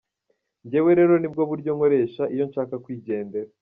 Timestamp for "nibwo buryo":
1.17-1.69